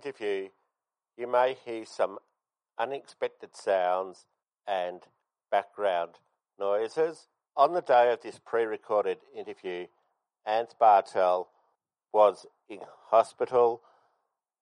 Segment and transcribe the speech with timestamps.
[0.00, 0.48] interview,
[1.18, 2.18] you may hear some
[2.78, 4.24] unexpected sounds
[4.66, 5.02] and
[5.50, 6.12] background
[6.58, 7.26] noises.
[7.54, 9.86] On the day of this pre recorded interview,
[10.46, 11.48] Ant Bartl
[12.14, 12.78] was in
[13.10, 13.82] hospital.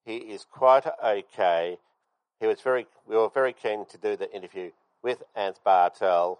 [0.04, 1.78] He is quite okay.
[2.40, 4.70] He was very we were very keen to do the interview
[5.04, 6.38] with Ant Bartl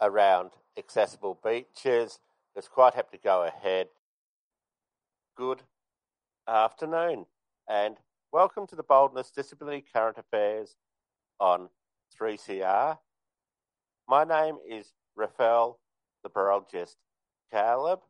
[0.00, 2.18] around accessible beaches.
[2.54, 3.88] He was quite happy to go ahead.
[5.36, 5.62] Good
[6.46, 7.26] afternoon
[7.68, 7.96] and
[8.30, 10.76] welcome to the Boldness Disability Current Affairs
[11.40, 11.70] on
[12.20, 12.98] 3CR.
[14.06, 15.78] My name is Rafael
[16.22, 16.98] the Barologist
[17.50, 18.00] Caleb.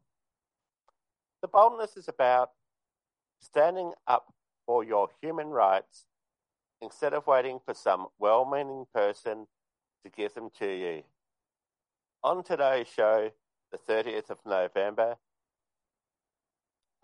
[1.41, 2.51] The boldness is about
[3.41, 4.33] standing up
[4.67, 6.07] for your human rights
[6.83, 9.47] instead of waiting for some well meaning person
[10.05, 11.03] to give them to you.
[12.25, 13.31] On today's show,
[13.71, 15.17] the 30th of November,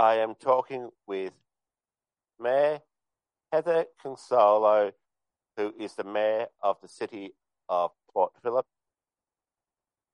[0.01, 1.33] I am talking with
[2.41, 2.81] Mayor
[3.55, 4.91] Heather Consolo,
[5.57, 7.35] who is the Mayor of the City
[7.69, 8.67] of Port Phillip.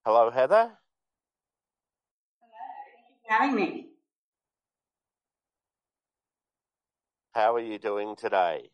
[0.04, 0.70] Hello, Heather.
[2.38, 2.52] Hello,
[2.84, 3.86] thank you for having me.
[7.32, 8.68] How are you doing today?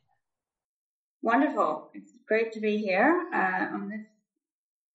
[1.22, 1.90] Wonderful.
[1.94, 4.04] It's great to be here uh, on this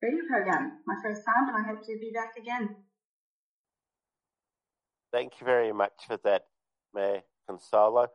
[0.01, 0.79] radio program.
[0.85, 2.75] My first time, and I hope to be back again.
[5.13, 6.47] Thank you very much for that,
[6.93, 8.07] Mayor Consolo.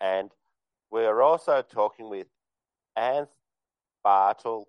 [0.00, 0.30] And
[0.90, 2.26] we're also talking with
[2.98, 3.28] Anth
[4.04, 4.64] Bartl,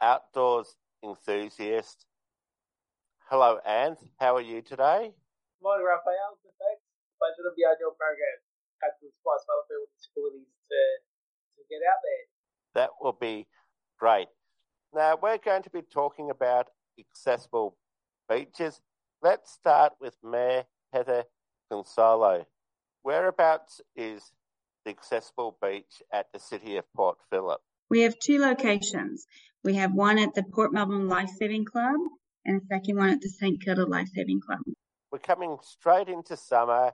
[0.00, 2.06] outdoors enthusiast.
[3.30, 3.98] Hello, Anth.
[4.18, 5.12] How are you today?
[5.62, 6.38] Morning, Raphael.
[6.42, 6.82] Good, thanks.
[7.18, 8.38] Pleasure to be on your program.
[8.82, 10.80] Had to inspire some other people with disabilities to,
[11.56, 12.24] to get out there.
[12.74, 13.46] That will be
[13.98, 14.28] great.
[14.92, 16.68] Now, we're going to be talking about
[16.98, 17.76] accessible
[18.28, 18.80] beaches.
[19.22, 21.24] Let's start with Mayor Heather
[21.70, 22.46] Consolo.
[23.02, 24.32] Whereabouts is
[24.84, 27.60] the accessible beach at the City of Port Phillip?
[27.88, 29.26] We have two locations.
[29.64, 31.96] We have one at the Port Melbourne Life Saving Club
[32.44, 34.60] and a second one at the St Kilda Life Saving Club.
[35.10, 36.92] We're coming straight into summer.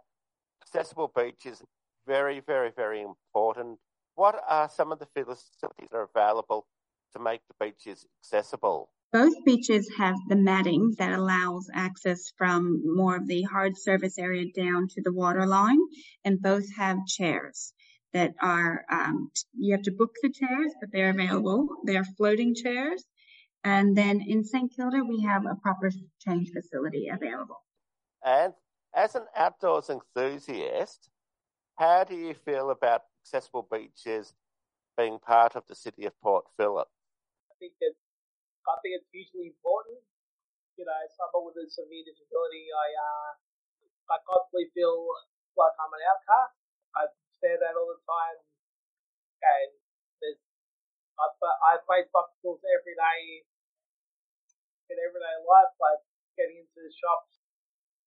[0.62, 1.62] Accessible beach is
[2.06, 3.78] very, very, very important.
[4.14, 6.66] What are some of the facilities that are available
[7.14, 8.88] to make the beaches accessible?
[9.12, 14.47] Both beaches have the matting that allows access from more of the hard surface area
[14.54, 15.78] down to the water line,
[16.24, 17.72] and both have chairs
[18.16, 21.69] that are, um, you have to book the chairs, but they're available.
[21.87, 23.04] They are floating chairs.
[23.62, 24.72] And then in St.
[24.75, 25.91] Kilda, we have a proper
[26.25, 27.60] change facility available.
[28.25, 28.54] And
[28.97, 31.10] as an outdoors enthusiast,
[31.77, 34.33] how do you feel about accessible beaches
[34.97, 36.88] being part of the City of Port Phillip?
[37.53, 37.93] I think that
[38.65, 40.00] I think it's hugely important.
[40.81, 43.31] You know, as someone with a severe disability, I uh,
[44.09, 45.04] I constantly feel
[45.60, 46.56] like I'm an outcast.
[46.97, 47.03] I
[47.42, 48.38] say that all the time,
[49.42, 49.70] and
[50.20, 50.41] there's
[51.20, 53.44] I, I face obstacles every day
[54.91, 56.02] in everyday life, like
[56.38, 57.38] getting into the shops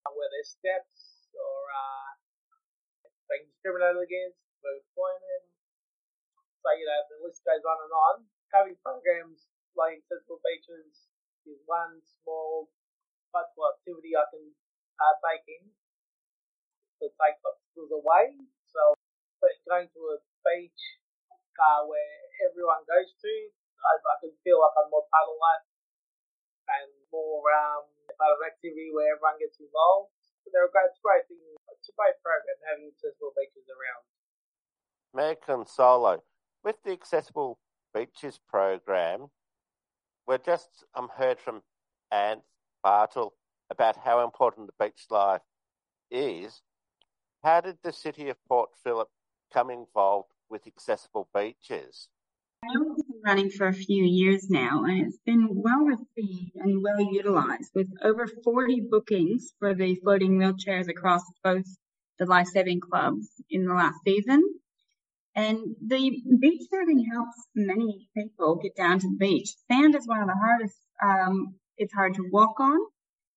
[0.09, 2.09] where there's steps or uh,
[3.29, 5.45] being discriminated against employment.
[6.61, 8.15] So you know the list goes on and on.
[8.53, 11.09] Having programs like accessible beaches
[11.45, 12.69] is one small
[13.31, 14.45] practical activity I can
[14.99, 15.63] uh, take in
[16.99, 18.25] to take obstacles away.
[18.71, 18.98] So,
[19.39, 20.83] but going to a beach
[21.59, 22.15] uh, where
[22.47, 23.33] everyone goes to,
[23.79, 25.65] I, I can feel like I'm more part of life
[26.79, 30.11] and more um, part of activity where everyone gets involved.
[30.43, 31.39] So They're a great, it's great thing.
[31.75, 34.03] It's a great program having accessible beaches around.
[35.15, 36.23] Mayor Solo,
[36.63, 37.57] with the Accessible
[37.95, 39.27] Beaches program,
[40.27, 41.63] we're just um, heard from
[42.11, 42.41] Anne
[42.85, 43.31] Bartl
[43.71, 45.41] about how important the beach life
[46.11, 46.61] is.
[47.43, 49.09] How did the City of Port Phillip
[49.51, 52.09] come involved with accessible beaches?
[52.61, 56.99] It's been running for a few years now, and it's been well received and well
[56.99, 61.65] utilized with over 40 bookings for the floating wheelchairs across both
[62.17, 64.43] the life saving clubs in the last season.
[65.35, 69.49] And the beach matting helps many people get down to the beach.
[69.71, 70.77] Sand is one of the hardest.
[71.01, 72.77] Um, it's hard to walk on.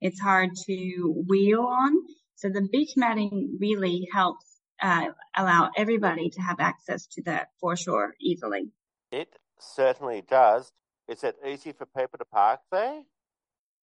[0.01, 1.93] It's hard to wheel on.
[2.35, 4.52] So the beach matting really helps
[4.83, 5.07] uh,
[5.37, 8.71] allow everybody to have access to the foreshore easily.
[9.11, 10.73] It certainly does.
[11.09, 13.03] Is it easy for people to park there?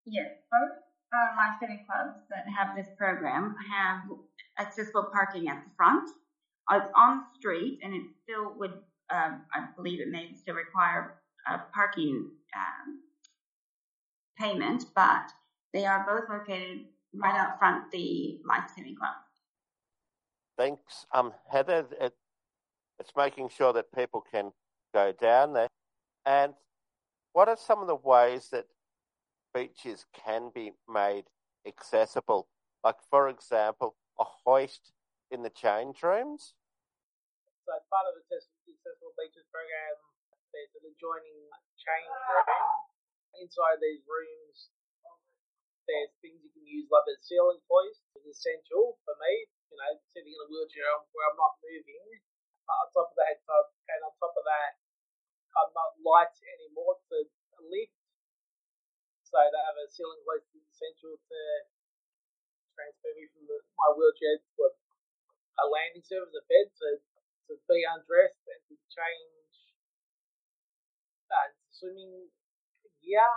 [0.06, 0.78] Yes, both
[1.14, 4.02] uh, life-saving clubs that have this program have
[4.60, 6.10] accessible parking at the front.
[6.72, 8.74] It's on the street, and it still would,
[9.10, 11.16] um, I believe, it may still require
[11.48, 13.02] a parking um,
[14.38, 15.32] payment, but
[15.74, 19.16] they are both located right out front the life-saving club.
[20.60, 21.88] Thanks, um, Heather.
[22.04, 22.12] It,
[23.00, 24.52] it's making sure that people can
[24.92, 25.72] go down there.
[26.28, 26.52] And
[27.32, 28.68] what are some of the ways that
[29.56, 31.32] beaches can be made
[31.64, 32.52] accessible?
[32.84, 34.92] Like, for example, a hoist
[35.32, 36.52] in the change rooms?
[37.64, 39.96] So, part of the Accessible Beaches program,
[40.52, 41.40] there's an adjoining
[41.80, 42.52] change room.
[43.40, 44.76] Inside these rooms,
[45.88, 49.48] there's things you can use, like a ceiling hoist is essential for me.
[49.70, 52.20] You know, sitting in a wheelchair where I'm not moving.
[52.70, 54.78] On top of that, and on top of that,
[55.58, 57.18] I'm not light anymore to
[57.66, 57.98] lift.
[59.26, 61.40] So to have a ceiling hoist is essential to
[62.78, 66.88] transfer me from the, my wheelchair to a, landing surface, a bed, to,
[67.50, 69.54] to be undressed and to change
[71.30, 72.30] uh, swimming
[73.02, 73.30] gear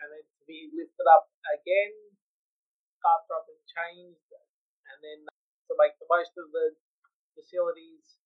[0.00, 1.92] and then to be lifted up again
[3.04, 4.28] after I've been changed
[5.00, 6.76] and then to make the most of the
[7.32, 8.20] facilities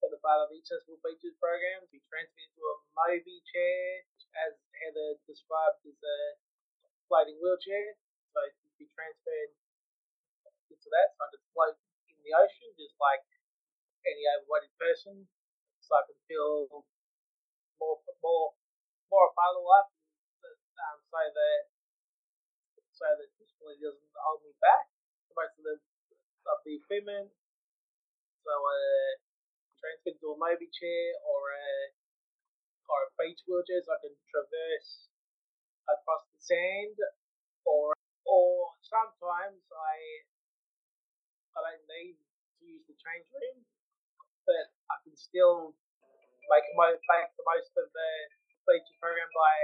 [0.00, 4.08] for the part of the Accessible Beaches program, be transferred to a Mobi chair,
[4.48, 6.18] as Heather described as a
[7.12, 8.00] floating wheelchair.
[8.32, 9.52] So to be transferred
[10.72, 11.76] into that, so I could float
[12.08, 13.20] in the ocean just like
[14.08, 15.28] any able-bodied person,
[15.84, 16.72] so I can feel
[17.76, 18.56] more more
[19.12, 19.92] more a part of life,
[20.80, 21.60] um, so that
[22.96, 24.88] so that disability doesn't hold me back.
[25.40, 25.76] Most of the
[26.52, 27.32] of equipment,
[28.44, 29.12] so uh,
[29.80, 31.68] transferred to a Mobi chair or a
[32.92, 35.08] or a beach wheelchair so I can traverse
[35.88, 36.96] across the sand
[37.64, 37.96] or
[38.28, 39.96] or sometimes I
[41.56, 43.64] I don't need to use the change room
[44.44, 45.72] but I can still
[46.52, 48.10] make make the most of the
[48.68, 49.56] beach program by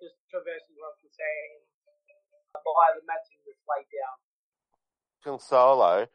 [0.00, 1.68] just traversing across the sand
[2.56, 4.29] by the matting that's laid down.
[5.24, 6.06] Consolo,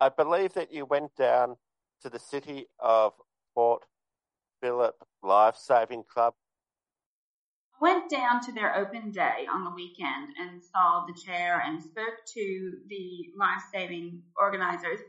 [0.00, 1.56] I believe that you went down
[2.02, 3.12] to the City of
[3.54, 3.82] Port
[4.60, 6.34] Phillip Life Saving Club?
[7.80, 11.80] I went down to their open day on the weekend and saw the chair and
[11.80, 15.00] spoke to the life saving organizers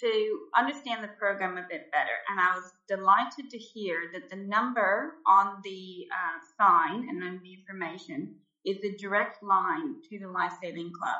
[0.00, 2.16] to understand the program a bit better.
[2.30, 7.40] And I was delighted to hear that the number on the uh, sign and on
[7.42, 11.18] the information is a direct line to the life saving club.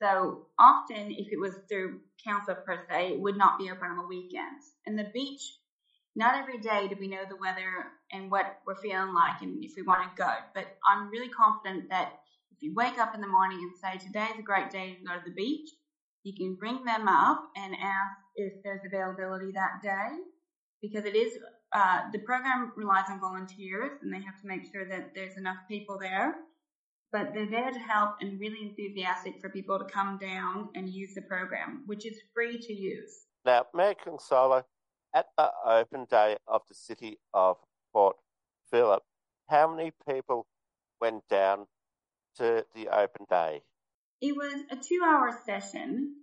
[0.00, 3.98] So often, if it was through council per se, it would not be open on
[3.98, 4.72] the weekends.
[4.86, 5.42] And the beach,
[6.16, 9.72] not every day do we know the weather and what we're feeling like and if
[9.76, 10.30] we want to go.
[10.54, 12.12] But I'm really confident that
[12.50, 15.04] if you wake up in the morning and say, today is a great day to
[15.06, 15.68] go to the beach,
[16.24, 20.16] you can bring them up and ask if there's availability that day
[20.82, 21.38] because it is,
[21.72, 25.58] uh, the program relies on volunteers and they have to make sure that there's enough
[25.68, 26.36] people there
[27.12, 31.14] but they're there to help and really enthusiastic for people to come down and use
[31.14, 33.26] the program, which is free to use.
[33.44, 34.64] Now, Mayor Consolo,
[35.14, 37.56] at the open day of the city of
[37.92, 38.16] Port
[38.70, 39.02] Phillip,
[39.48, 40.46] how many people
[41.00, 41.66] went down
[42.36, 43.62] to the open day?
[44.20, 46.14] It was a two hour session,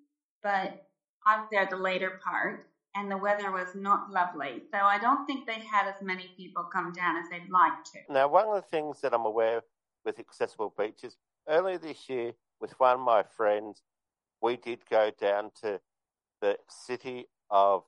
[0.41, 0.88] but
[1.25, 4.62] I was there the later part and the weather was not lovely.
[4.72, 8.13] So I don't think they had as many people come down as they'd like to.
[8.13, 9.62] Now, one of the things that I'm aware
[10.08, 11.18] with accessible beaches.
[11.48, 13.84] Earlier this year, with one of my friends,
[14.42, 15.82] we did go down to
[16.42, 17.84] the city of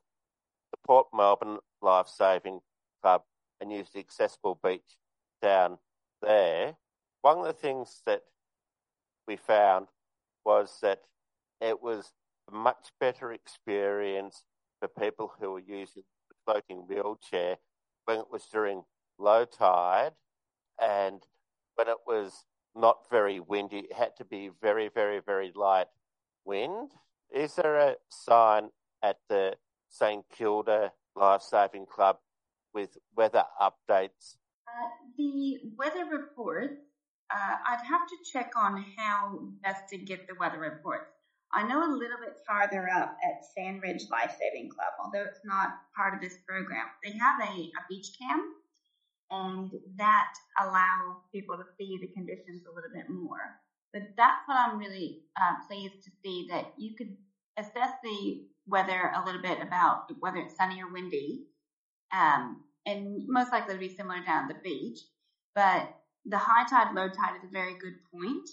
[0.70, 2.60] the Port Melbourne Life Saving
[3.02, 3.22] Club
[3.60, 4.98] and use the accessible beach
[5.40, 5.78] down
[6.20, 6.76] there.
[7.22, 8.22] One of the things that
[9.26, 9.86] we found
[10.44, 11.00] was that
[11.60, 12.12] it was
[12.50, 14.44] a much better experience
[14.78, 17.56] for people who were using the floating wheelchair
[18.04, 18.82] when it was during
[19.18, 20.12] low tide
[20.80, 21.22] and
[21.80, 22.44] when it was
[22.76, 25.86] not very windy, it had to be very, very, very light
[26.44, 26.90] wind.
[27.34, 28.68] Is there a sign
[29.02, 29.54] at the
[29.88, 32.18] St Kilda Life Saving Club
[32.74, 34.36] with weather updates?
[34.68, 36.74] Uh, the weather reports,
[37.34, 41.14] uh, I'd have to check on how best to get the weather reports.
[41.50, 45.70] I know a little bit farther up at Sandridge Life Saving Club, although it's not
[45.96, 48.52] part of this program, they have a, a beach cam
[49.30, 53.58] and that allows people to see the conditions a little bit more.
[53.92, 57.16] But that's what I'm really uh, pleased to see that you could
[57.58, 61.46] assess the weather a little bit about whether it's sunny or windy,
[62.12, 64.98] um, and most likely to be similar down the beach.
[65.54, 65.88] But
[66.24, 68.48] the high tide, low tide is a very good point.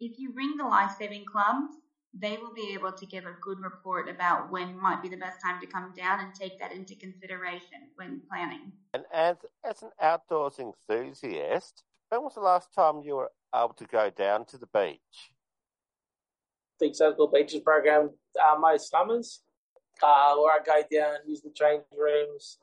[0.00, 1.72] If you ring the life saving clubs,
[2.14, 5.40] they will be able to give a good report about when might be the best
[5.42, 8.72] time to come down and take that into consideration when planning.
[8.92, 13.86] And as, as an outdoors enthusiast, when was the last time you were able to
[13.86, 15.32] go down to the beach?
[16.80, 19.40] The Circle Beaches program uh, most summers,
[20.02, 22.58] uh, where I go down, use the change rooms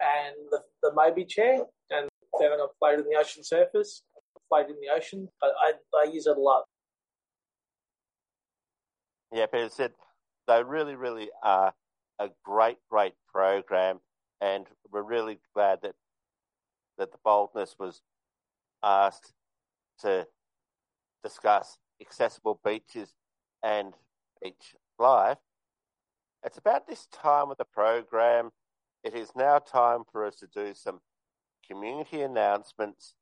[0.00, 4.02] and the, the Mobi chair, and then I float in the ocean surface,
[4.48, 5.28] float in the ocean.
[5.42, 6.64] I, I, I use it a lot.
[9.32, 9.92] Yeah, Peter said
[10.46, 11.74] they really, really are
[12.18, 14.00] a great, great program,
[14.40, 15.94] and we're really glad that
[16.98, 18.00] that the boldness was
[18.82, 19.32] asked
[20.00, 20.26] to
[21.22, 23.14] discuss accessible beaches
[23.62, 23.94] and
[24.42, 25.38] beach life.
[26.42, 28.50] It's about this time of the program.
[29.04, 31.00] It is now time for us to do some
[31.68, 33.14] community announcements,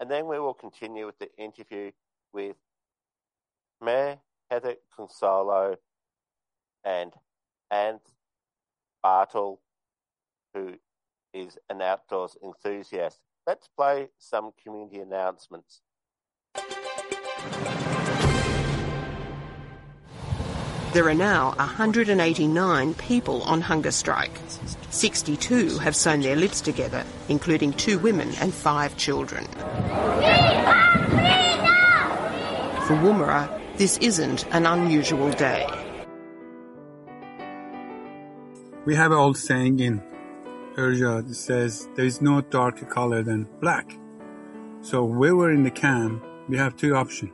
[0.00, 1.92] and then we will continue with the interview
[2.32, 2.56] with
[3.80, 4.18] Mayor
[4.50, 5.76] Heather Consolo
[6.84, 7.12] and
[7.70, 8.00] Anne
[9.04, 9.58] Bartl,
[10.54, 10.74] who
[11.34, 13.20] is an outdoors enthusiast.
[13.46, 15.82] Let's play some community announcements.
[20.94, 24.40] There are now 189 people on hunger strike.
[24.90, 29.44] 62 have sewn their lips together, including two women and five children.
[32.86, 35.64] For Woomera, this isn't an unusual day.
[38.84, 40.02] We have an old saying in
[40.74, 43.96] Persia that says there is no darker color than black.
[44.80, 47.30] So we were in the camp, we have two options.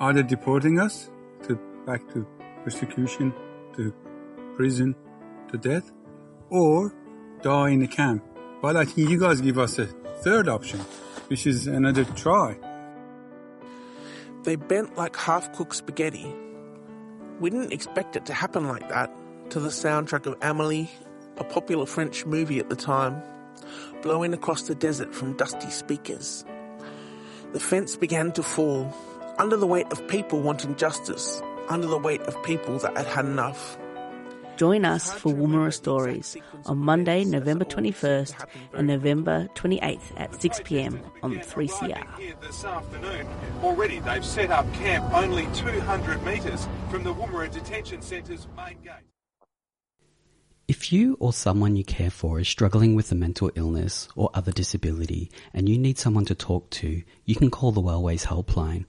[0.00, 1.10] Either deporting us
[1.44, 2.26] to back to
[2.62, 3.32] persecution,
[3.76, 3.94] to
[4.56, 4.94] prison,
[5.50, 5.90] to death,
[6.50, 6.94] or
[7.40, 8.22] die in the camp.
[8.60, 10.80] But I think you guys give us a third option,
[11.28, 12.58] which is another try.
[14.44, 16.32] They bent like half cooked spaghetti.
[17.40, 19.10] We didn't expect it to happen like that
[19.50, 20.90] to the soundtrack of Amelie,
[21.38, 23.22] a popular French movie at the time,
[24.02, 26.44] blowing across the desert from dusty speakers.
[27.52, 28.94] The fence began to fall
[29.38, 33.24] under the weight of people wanting justice, under the weight of people that had had
[33.24, 33.78] enough.
[34.56, 41.36] Join us for Woomera Stories on Monday, November 21st and November 28th at 6pm on
[41.36, 42.40] 3CR.
[42.40, 43.26] This afternoon,
[43.62, 48.92] already they've set up camp only 200 metres from the Woomera Detention Centre's main gate.
[50.66, 54.50] If you or someone you care for is struggling with a mental illness or other
[54.50, 58.86] disability and you need someone to talk to, you can call the Wellways Helpline.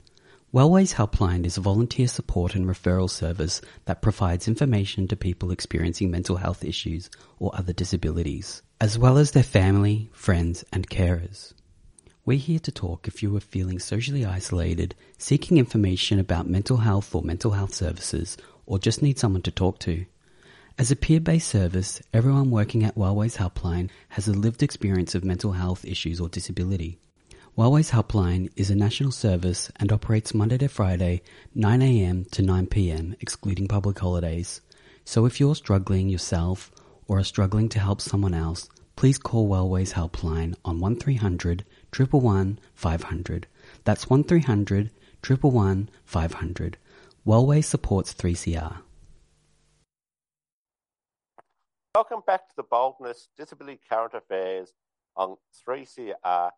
[0.56, 6.10] Wellways Helpline is a volunteer support and referral service that provides information to people experiencing
[6.10, 7.10] mental health issues
[7.40, 11.52] or other disabilities, as well as their family, friends, and carers.
[12.24, 17.14] We're here to talk if you are feeling socially isolated, seeking information about mental health
[17.14, 20.06] or mental health services, or just need someone to talk to.
[20.78, 25.52] As a peer-based service, everyone working at Wellways Helpline has a lived experience of mental
[25.52, 26.98] health issues or disability.
[27.58, 31.22] Wellways Helpline is a national service and operates Monday to Friday,
[31.56, 34.60] 9am to 9pm, excluding public holidays.
[35.06, 36.70] So if you're struggling yourself
[37.08, 41.64] or are struggling to help someone else, please call Wellways Helpline on 1300
[41.98, 43.48] 111 500.
[43.86, 44.92] That's 1300
[45.26, 46.78] 111 500.
[47.26, 48.80] Wellways supports 3CR.
[51.96, 54.74] Welcome back to the Boldness Disability Current Affairs
[55.16, 56.52] on 3CR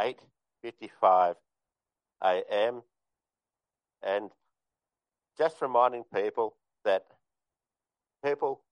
[0.00, 1.34] 8.55
[2.22, 2.82] a.m.
[4.02, 4.30] And
[5.38, 7.04] just reminding people that
[8.24, 8.62] people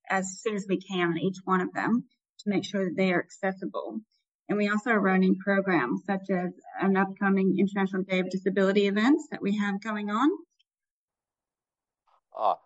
[0.08, 2.04] as soon as we can, each one of them
[2.40, 4.00] to make sure that they are accessible.
[4.48, 9.28] And we also are running programs such as an upcoming International Day of Disability events
[9.30, 10.30] that we have going on.
[12.36, 12.58] Oh,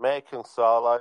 [0.00, 1.00] Mayor Consolo,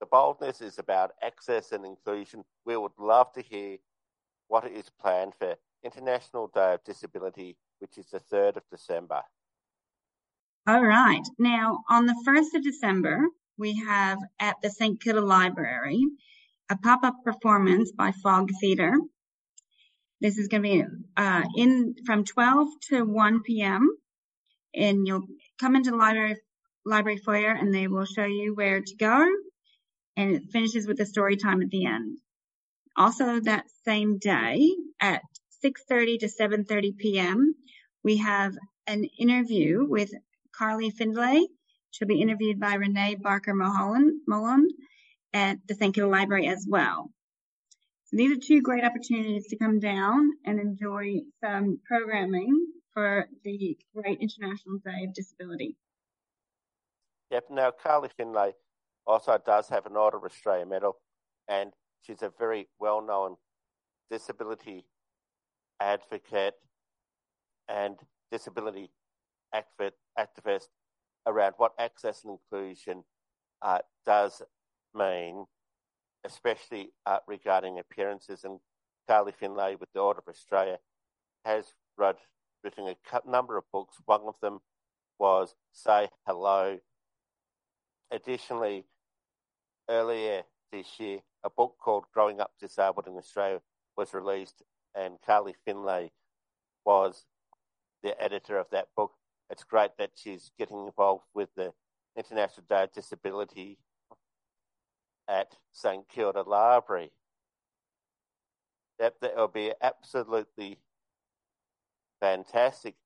[0.00, 2.44] the boldness is about access and inclusion.
[2.64, 3.76] We would love to hear
[4.48, 9.22] what is planned for International Day of Disability, which is the 3rd of December.
[10.66, 11.22] All right.
[11.38, 13.26] Now, on the 1st of December,
[13.58, 15.00] we have at the St.
[15.00, 16.02] Kilda Library
[16.70, 18.94] a pop up performance by Fog Theatre.
[20.20, 20.84] This is going to be
[21.16, 23.88] uh, in from 12 to 1 p.m.
[24.74, 25.26] And you'll
[25.58, 26.36] come into the library
[26.86, 29.26] library foyer and they will show you where to go.
[30.16, 32.18] And it finishes with a story time at the end.
[32.96, 35.22] Also that same day at
[35.64, 37.54] 6.30 to 7.30 p.m.,
[38.02, 38.54] we have
[38.86, 40.10] an interview with
[40.56, 41.46] Carly Findlay.
[41.90, 44.70] She'll be interviewed by Renee Barker Mulholland
[45.32, 45.96] at the St.
[45.96, 47.10] Library as well.
[48.06, 53.78] So these are two great opportunities to come down and enjoy some programming for the
[53.94, 55.76] great International Day of Disability.
[57.30, 57.44] Yep.
[57.50, 58.52] Now, Carly Findlay
[59.06, 60.96] also does have an Order of Australia medal,
[61.48, 63.36] and she's a very well-known
[64.10, 64.84] disability
[65.80, 66.54] advocate
[67.68, 67.96] and
[68.30, 68.90] disability
[69.54, 70.68] activist
[71.26, 73.04] around what access and inclusion
[73.62, 74.42] uh, does
[74.94, 75.46] mean,
[76.24, 78.44] especially uh, regarding appearances.
[78.44, 78.60] And
[79.08, 80.78] Carly Findlay with the Order of Australia
[81.44, 82.18] has wrote,
[82.62, 82.96] written a
[83.28, 83.96] number of books.
[84.04, 84.60] One of them
[85.18, 86.78] was Say Hello.
[88.10, 88.84] Additionally,
[89.88, 90.42] earlier
[90.72, 93.60] this year, a book called Growing Up Disabled in Australia
[93.96, 94.62] was released,
[94.94, 96.10] and Carly Findlay
[96.84, 97.24] was
[98.02, 99.12] the editor of that book.
[99.48, 101.72] It's great that she's getting involved with the
[102.16, 103.78] International Day of Disability
[105.28, 107.12] at St Kilda Library.
[108.98, 110.78] That that will be absolutely
[112.20, 112.96] fantastic.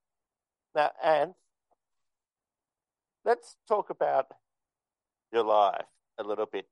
[0.75, 1.35] Now, and
[3.25, 4.27] let's talk about
[5.35, 5.85] your life
[6.19, 6.67] a little bit.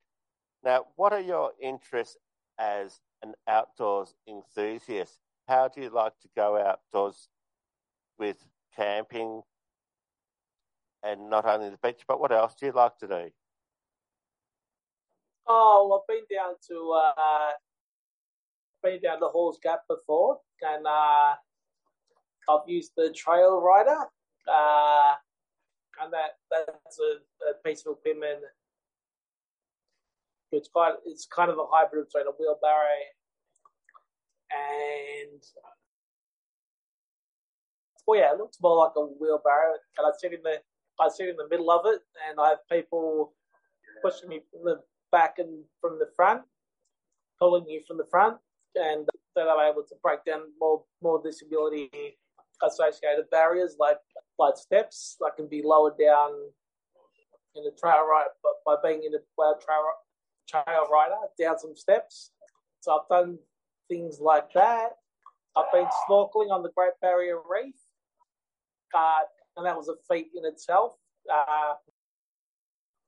[0.64, 2.16] Now, what are your interests
[2.58, 5.18] as an outdoors enthusiast?
[5.48, 7.28] How do you like to go outdoors
[8.18, 8.38] with
[8.76, 9.42] camping
[11.02, 13.30] and not only the beach, but what else do you like to do?
[15.48, 17.50] Oh, I've been down to uh,
[18.82, 21.34] been down the Halls Gap before, and uh,
[22.48, 23.98] I've used the Trail Rider,
[24.48, 25.14] uh,
[26.02, 28.40] and that that's a, a piece of equipment.
[30.50, 33.02] It's quite it's kind of a hybrid between a wheelbarrow
[34.52, 35.42] and
[38.06, 39.74] well, yeah, it looks more like a wheelbarrow.
[39.98, 40.58] And I sit in the
[41.00, 43.32] I sit in the middle of it, and I have people
[44.02, 46.42] pushing me from the back and from the front,
[47.38, 48.36] pulling you from the front,
[48.74, 52.18] and that I'm able to break down more more disability
[52.62, 53.98] associated barriers like
[54.38, 56.30] like steps that can be lowered down
[57.54, 59.58] in the trail right but by being in a trail
[60.48, 62.30] trail rider down some steps.
[62.80, 63.38] So I've done
[63.88, 64.90] things like that.
[65.56, 67.74] I've been snorkeling on the Great Barrier Reef,
[68.94, 69.20] uh,
[69.56, 70.94] and that was a feat in itself.
[71.30, 71.74] Uh,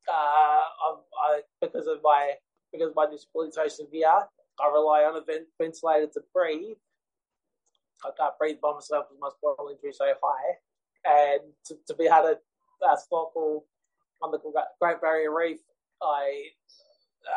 [0.07, 2.35] uh, I, because of my
[2.73, 4.11] because of my disability so severe,
[4.61, 6.77] I rely on a vent- ventilator to breathe.
[8.05, 10.57] I can't breathe by myself because my spinal injury so high,
[11.05, 12.37] and to, to be had a,
[12.87, 13.67] uh, snorkel
[14.23, 14.39] on the
[14.81, 15.61] Great Barrier Reef,
[16.03, 16.45] I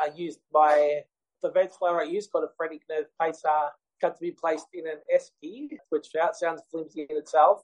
[0.04, 1.02] I used my
[1.42, 3.70] the vent ventilator I used called a phrenic nerve pacer
[4.02, 7.62] got to be placed in an esky, which sounds flimsy in itself.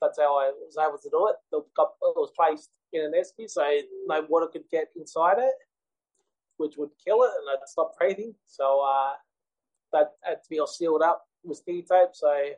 [0.00, 1.36] That's how I was able to do it.
[1.52, 1.64] It
[2.16, 3.62] was placed in an esky, so
[4.06, 5.54] no water could get inside it,
[6.58, 8.34] which would kill it, and I'd stop breathing.
[8.46, 9.12] So uh,
[9.92, 12.50] that had to be all sealed up with tape, so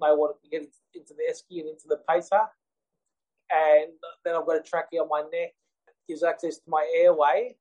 [0.00, 0.62] no water could get
[0.94, 2.40] into the esky and into the pacer.
[3.50, 3.92] And
[4.24, 5.54] then I've got a trachea on my neck,
[6.08, 7.56] gives access to my airway,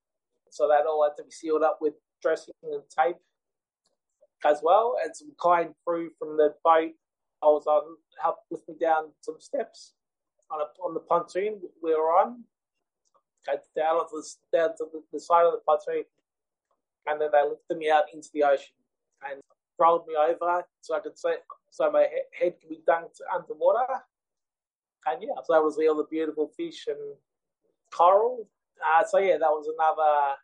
[0.49, 3.17] so that all had to be sealed up with dressing and tape
[4.45, 6.91] as well, and some kind crew from the boat
[7.43, 7.83] I was on
[8.21, 9.93] helped lift me down some steps
[10.49, 12.43] on a, on the pontoon we were on.
[13.45, 16.03] Got down onto the, down to the, the side of the pontoon,
[17.05, 18.73] and then they lifted me out into the ocean.
[19.29, 19.41] And
[19.79, 21.35] rolled me over so I could see,
[21.69, 22.07] so my
[22.39, 23.85] head could be dunked underwater.
[25.05, 26.97] And yeah, so that was all the beautiful fish and
[27.91, 28.47] coral.
[28.81, 30.35] Uh, so yeah, that was another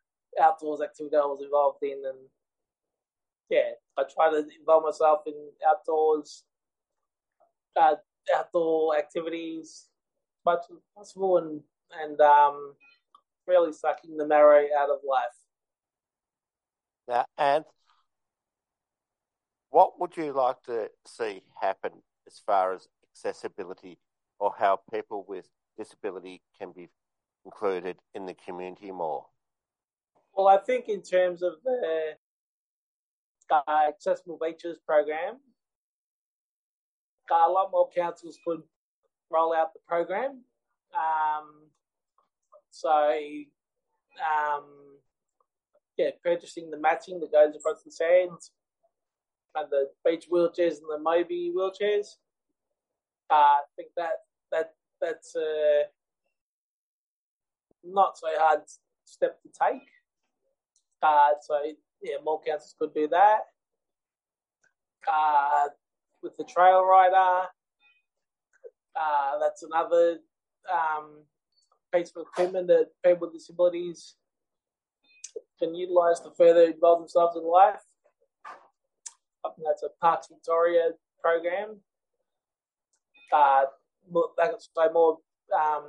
[0.41, 2.17] outdoors activity I was involved in, and
[3.49, 5.33] yeah, I try to involve myself in
[5.67, 6.43] outdoors,
[7.79, 7.95] uh,
[8.35, 9.87] outdoor activities
[10.39, 11.61] as much as possible, and
[12.03, 12.75] and um,
[13.47, 15.23] really sucking the marrow out of life.
[17.07, 17.65] Now, and
[19.71, 21.91] what would you like to see happen
[22.27, 23.97] as far as accessibility
[24.39, 26.89] or how people with disability can be
[27.45, 29.25] included in the community more?
[30.35, 32.11] Well, I think in terms of the
[33.49, 35.37] uh, accessible beaches program,
[37.29, 38.61] a lot more councils could
[39.29, 40.41] roll out the program.
[40.93, 41.69] Um,
[42.71, 42.89] so,
[44.19, 44.65] um,
[45.97, 48.51] yeah, purchasing the matching that goes across the sands
[49.55, 52.15] and the beach wheelchairs and the Mobi wheelchairs.
[53.29, 55.83] Uh, I think that that that's a
[57.83, 58.61] not so hard
[59.05, 59.87] step to take.
[61.01, 61.59] Uh, so
[62.01, 63.39] yeah, more councils could do that.
[65.11, 65.67] Uh,
[66.21, 67.47] with the trail rider,
[68.95, 70.19] uh, that's another
[70.71, 71.23] um,
[71.93, 74.15] piece of equipment that people with disabilities
[75.59, 77.81] can utilise to further involve themselves in life.
[79.51, 81.77] I think that's a Parks Victoria program.
[83.33, 83.63] Uh,
[84.13, 85.17] so more
[85.53, 85.83] um,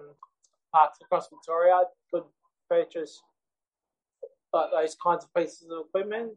[0.72, 2.24] parks across Victoria could
[2.68, 3.22] purchase
[4.52, 6.32] those kinds of pieces of equipment.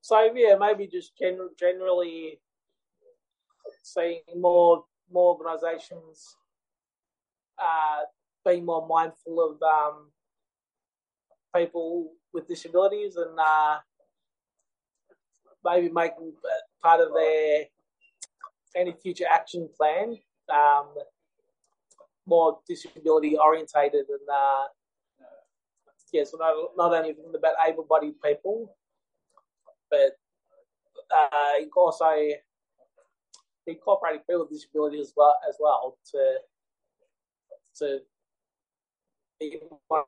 [0.00, 2.40] So yeah, maybe just gen- generally
[3.82, 6.36] seeing more more organisations
[7.58, 8.04] uh,
[8.46, 10.10] being more mindful of um,
[11.54, 13.78] people with disabilities and uh,
[15.64, 16.32] maybe making
[16.82, 17.64] part of their
[18.76, 20.16] any future action plan
[20.52, 20.86] um,
[22.26, 24.64] more disability orientated and uh,
[26.12, 28.76] yeah, so not, not only about able-bodied people,
[29.90, 30.16] but
[31.14, 32.10] uh, also
[33.66, 36.38] incorporating people with disability as well as well to
[37.76, 37.98] to
[39.38, 40.04] be more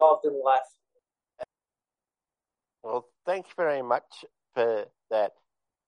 [0.00, 0.60] involved in life.
[2.82, 5.32] Well, thank you very much for that,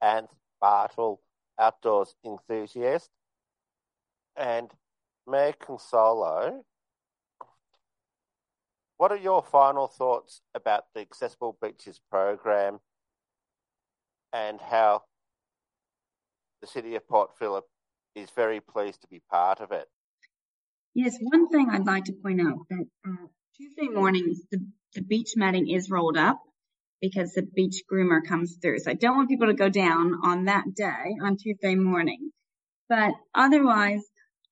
[0.03, 0.31] Anth
[0.63, 1.19] Bartl,
[1.59, 3.11] outdoors enthusiast,
[4.37, 4.71] and
[5.27, 6.63] Mayor Consolo.
[8.97, 12.81] What are your final thoughts about the Accessible Beaches program
[14.33, 15.03] and how
[16.61, 17.65] the City of Port Phillip
[18.15, 19.89] is very pleased to be part of it?
[20.95, 25.33] Yes, one thing I'd like to point out that uh, Tuesday mornings the, the beach
[25.37, 26.41] matting is rolled up
[27.05, 28.79] because the beach groomer comes through.
[28.79, 32.31] So I don't want people to go down on that day on Tuesday morning.
[32.89, 34.01] But otherwise,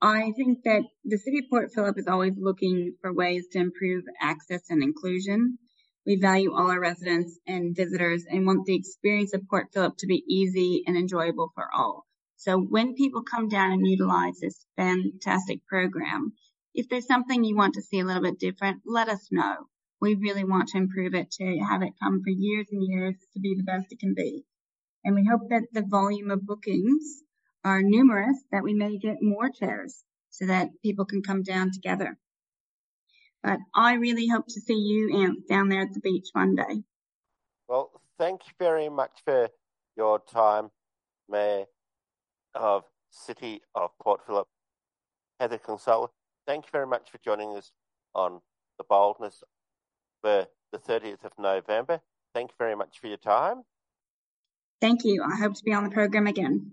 [0.02, 4.04] I think that the city of Port Phillip is always looking for ways to improve
[4.20, 5.58] access and inclusion.
[6.04, 10.06] We value all our residents and visitors and want the experience of Port Phillip to
[10.06, 12.04] be easy and enjoyable for all.
[12.36, 16.32] So when people come down and utilize this fantastic program,
[16.74, 19.68] if there's something you want to see a little bit different, let us know.
[20.02, 23.40] We really want to improve it to have it come for years and years to
[23.40, 24.44] be the best it can be.
[25.04, 27.22] And we hope that the volume of bookings
[27.64, 32.18] are numerous that we may get more chairs so that people can come down together.
[33.44, 36.82] But I really hope to see you, Ant, down there at the beach one day.
[37.68, 39.50] Well, thank you very much for
[39.96, 40.72] your time,
[41.28, 41.66] Mayor
[42.56, 44.48] of City of Port Phillip,
[45.38, 46.08] Heather Consolo.
[46.44, 47.70] Thank you very much for joining us
[48.16, 48.40] on
[48.78, 49.44] the boldness
[50.22, 52.00] for the 30th of November.
[52.34, 53.62] Thank you very much for your time.
[54.80, 55.22] Thank you.
[55.22, 56.72] I hope to be on the program again.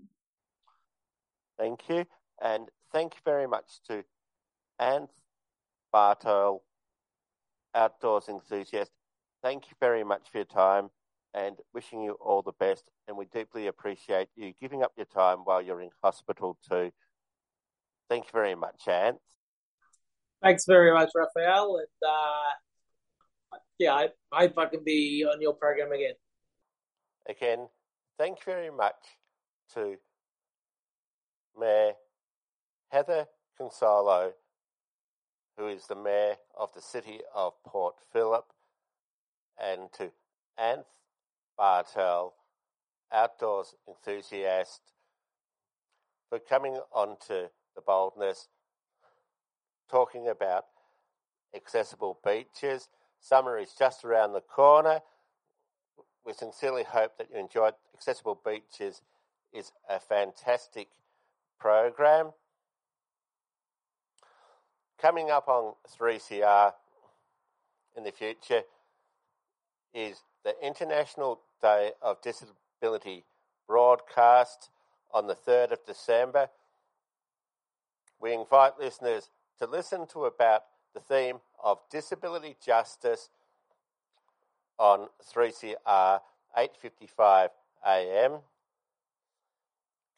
[1.58, 2.06] Thank you.
[2.42, 4.02] And thank you very much to
[4.80, 5.10] Anth
[5.94, 6.60] Bartl,
[7.74, 8.90] outdoors enthusiast.
[9.42, 10.90] Thank you very much for your time
[11.34, 12.84] and wishing you all the best.
[13.06, 16.90] And we deeply appreciate you giving up your time while you're in hospital too.
[18.08, 19.18] Thank you very much, Anth.
[20.42, 21.76] Thanks very much, Raphael.
[21.76, 22.50] And uh,
[23.78, 26.14] yeah, I, I can be on your program again.
[27.28, 27.68] Again,
[28.18, 28.96] thank you very much
[29.74, 29.96] to
[31.58, 31.92] Mayor
[32.88, 33.26] Heather
[33.58, 34.32] Consolo,
[35.56, 38.46] who is the Mayor of the City of Port Phillip,
[39.62, 40.10] and to
[40.58, 40.84] Anth
[41.58, 42.32] Bartl,
[43.12, 44.80] outdoors enthusiast,
[46.28, 48.48] for coming onto the boldness,
[49.90, 50.64] talking about
[51.54, 52.88] accessible beaches.
[53.20, 55.00] Summer is just around the corner.
[56.24, 59.02] we sincerely hope that you enjoyed Accessible Beaches
[59.52, 60.88] is a fantastic
[61.58, 62.32] program.
[65.00, 66.72] Coming up on 3CR
[67.96, 68.62] in the future
[69.94, 73.24] is the International Day of Disability
[73.66, 74.70] broadcast
[75.12, 76.48] on the 3rd of December.
[78.20, 80.62] We invite listeners to listen to about
[80.94, 83.30] the theme of disability justice
[84.78, 86.20] on 3CR
[86.56, 87.48] 8:55
[87.86, 88.38] a.m.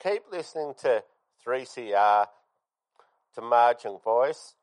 [0.02, 1.02] Keep listening to
[1.46, 2.26] 3CR
[3.34, 4.54] to Margin Voice.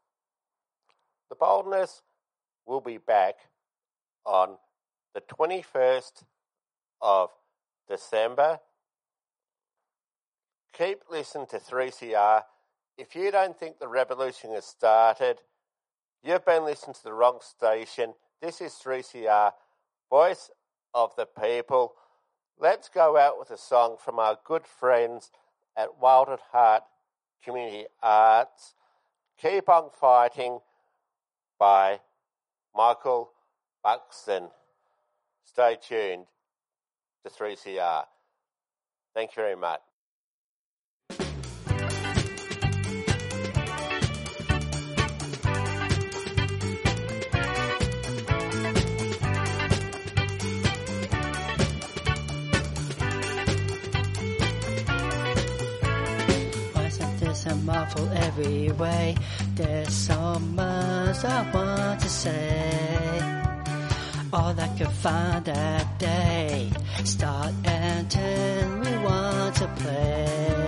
[1.29, 2.01] The boldness
[2.65, 3.35] will be back
[4.25, 4.57] on
[5.13, 6.23] the 21st
[7.01, 7.29] of
[7.87, 8.59] December.
[10.73, 12.43] Keep listening to 3CR.
[12.97, 15.39] If you don't think the revolution has started,
[16.23, 18.13] you've been listening to the wrong station.
[18.41, 19.51] This is 3CR,
[20.09, 20.49] Voice
[20.93, 21.93] of the People.
[22.59, 25.31] Let's go out with a song from our good friends
[25.77, 26.83] at Wild at Heart
[27.43, 28.75] Community Arts.
[29.41, 30.59] Keep on Fighting
[31.57, 32.01] by
[32.75, 33.31] Michael
[33.83, 34.49] Buxton.
[35.45, 36.25] Stay tuned
[37.23, 38.03] to 3CR.
[39.13, 39.81] Thank you very much.
[57.69, 59.15] Awful every way.
[59.55, 63.21] There's so much I want to say.
[64.33, 66.71] All I could find that day.
[67.03, 70.59] Start and turn, we want to play.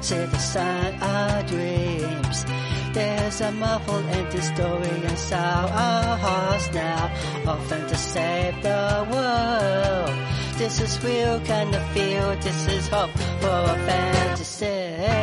[0.00, 2.44] Set aside our dreams.
[2.92, 7.12] There's a muffled empty story inside our hearts now.
[7.46, 10.10] Often to save the world.
[10.58, 12.34] This is real kind of feel.
[12.36, 15.19] This is hope for a fantasy.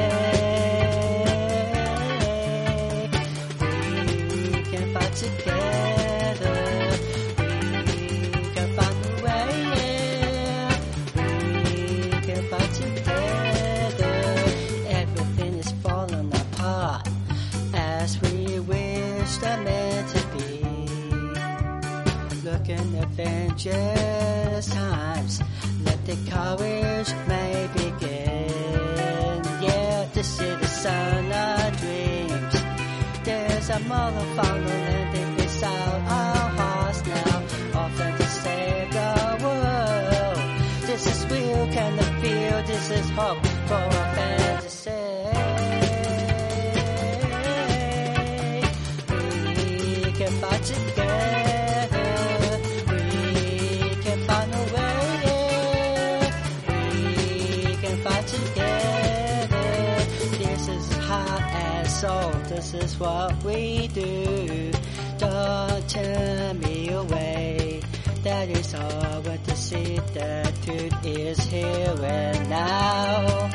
[62.57, 64.71] This is what we do.
[65.19, 67.81] Don't turn me away.
[68.23, 73.47] That is all but to see the truth is here and now.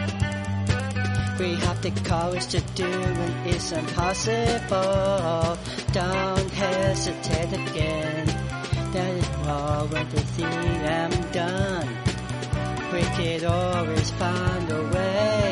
[1.36, 5.58] We have the courage to do when it's impossible.
[5.90, 8.26] Don't hesitate again.
[8.92, 11.88] That is all when to see I'm done.
[12.92, 15.51] We can always find a way.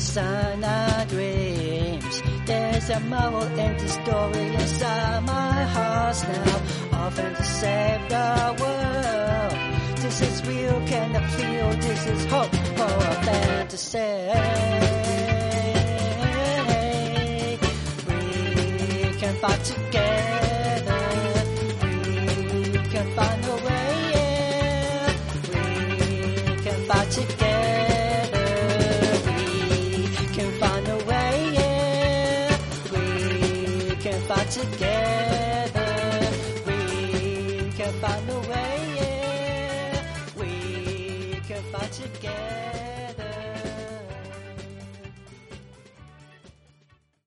[0.00, 2.22] Sun of dreams.
[2.46, 6.60] There's a marvel empty story inside my heart now.
[7.04, 9.98] Often to save the world.
[10.02, 11.70] This is real, can I feel?
[11.80, 13.98] This is hope for a fantasy.
[18.08, 20.17] We can fight together.